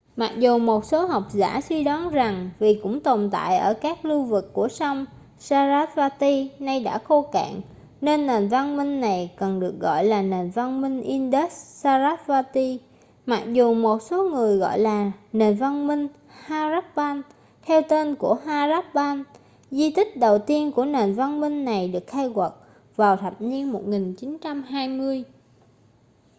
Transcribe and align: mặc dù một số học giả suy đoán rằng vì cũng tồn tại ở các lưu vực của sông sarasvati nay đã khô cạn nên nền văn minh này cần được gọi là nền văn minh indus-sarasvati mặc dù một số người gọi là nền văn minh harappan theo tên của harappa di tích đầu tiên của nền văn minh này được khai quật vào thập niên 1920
mặc 0.15 0.31
dù 0.39 0.57
một 0.57 0.85
số 0.85 1.05
học 1.05 1.23
giả 1.31 1.61
suy 1.61 1.83
đoán 1.83 2.09
rằng 2.09 2.49
vì 2.59 2.79
cũng 2.83 2.99
tồn 2.99 3.29
tại 3.31 3.57
ở 3.57 3.73
các 3.73 4.05
lưu 4.05 4.23
vực 4.23 4.53
của 4.53 4.67
sông 4.67 5.05
sarasvati 5.39 6.51
nay 6.59 6.79
đã 6.83 6.97
khô 6.99 7.21
cạn 7.21 7.61
nên 8.01 8.27
nền 8.27 8.47
văn 8.49 8.77
minh 8.77 9.01
này 9.01 9.31
cần 9.37 9.59
được 9.59 9.73
gọi 9.79 10.03
là 10.05 10.21
nền 10.21 10.51
văn 10.51 10.81
minh 10.81 11.01
indus-sarasvati 11.01 12.77
mặc 13.25 13.43
dù 13.53 13.73
một 13.73 14.01
số 14.01 14.29
người 14.29 14.57
gọi 14.57 14.79
là 14.79 15.11
nền 15.33 15.55
văn 15.57 15.87
minh 15.87 16.07
harappan 16.27 17.21
theo 17.65 17.81
tên 17.89 18.15
của 18.15 18.35
harappa 18.45 19.13
di 19.71 19.91
tích 19.91 20.17
đầu 20.17 20.37
tiên 20.39 20.71
của 20.71 20.85
nền 20.85 21.13
văn 21.13 21.39
minh 21.41 21.65
này 21.65 21.87
được 21.87 22.03
khai 22.07 22.29
quật 22.33 22.51
vào 22.95 23.15
thập 23.17 23.41
niên 23.41 23.71
1920 23.71 25.23